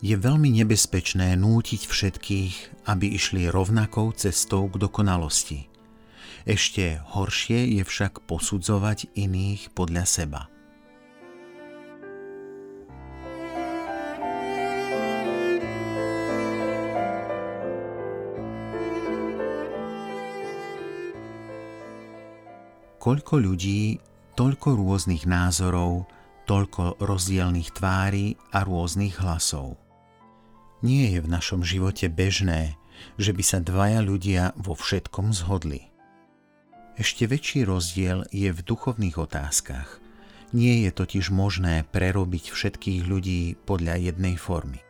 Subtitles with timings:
[0.00, 5.68] Je veľmi nebezpečné nútiť všetkých, aby išli rovnakou cestou k dokonalosti.
[6.48, 10.48] Ešte horšie je však posudzovať iných podľa seba.
[22.96, 24.00] Koľko ľudí,
[24.32, 26.08] toľko rôznych názorov,
[26.48, 29.89] toľko rozdielných tvári a rôznych hlasov.
[30.80, 32.80] Nie je v našom živote bežné,
[33.20, 35.92] že by sa dvaja ľudia vo všetkom zhodli.
[36.96, 40.00] Ešte väčší rozdiel je v duchovných otázkach.
[40.52, 44.80] Nie je totiž možné prerobiť všetkých ľudí podľa jednej formy.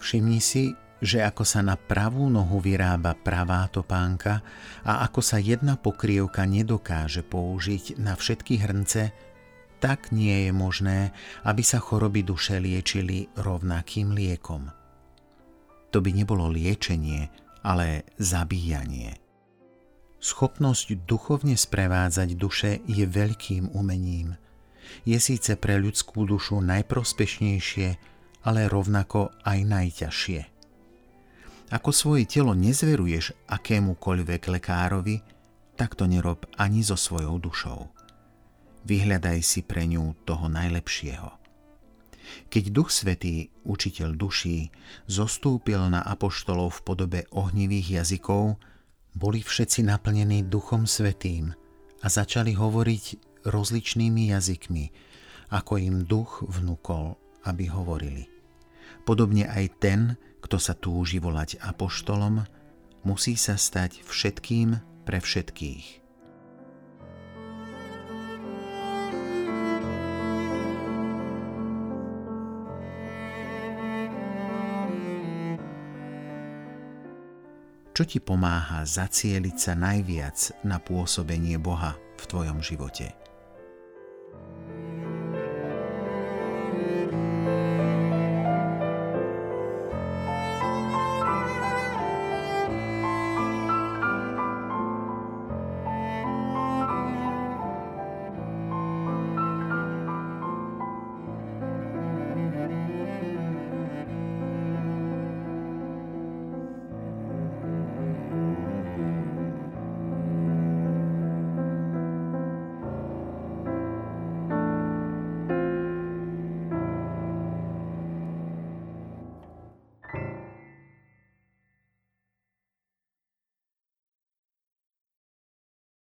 [0.00, 4.44] Všimni si, že ako sa na pravú nohu vyrába pravá topánka
[4.84, 9.12] a ako sa jedna pokrievka nedokáže použiť na všetky hrnce,
[9.80, 11.16] tak nie je možné,
[11.48, 14.68] aby sa choroby duše liečili rovnakým liekom.
[15.90, 17.32] To by nebolo liečenie,
[17.64, 19.16] ale zabíjanie.
[20.20, 24.36] Schopnosť duchovne sprevádzať duše je veľkým umením.
[25.08, 27.88] Je síce pre ľudskú dušu najprospešnejšie,
[28.44, 30.40] ale rovnako aj najťažšie.
[31.72, 35.16] Ako svoje telo nezveruješ akémukoľvek lekárovi,
[35.78, 38.00] tak to nerob ani so svojou dušou
[38.84, 41.40] vyhľadaj si pre ňu toho najlepšieho.
[42.46, 44.70] Keď Duch Svetý, učiteľ duší,
[45.10, 48.58] zostúpil na apoštolov v podobe ohnivých jazykov,
[49.18, 51.50] boli všetci naplnení Duchom Svetým
[52.00, 53.04] a začali hovoriť
[53.46, 54.84] rozličnými jazykmi,
[55.50, 58.30] ako im duch vnúkol, aby hovorili.
[59.02, 60.00] Podobne aj ten,
[60.38, 62.46] kto sa túži volať apoštolom,
[63.02, 65.99] musí sa stať všetkým pre všetkých.
[78.00, 83.12] Čo ti pomáha zacieliť sa najviac na pôsobenie Boha v tvojom živote.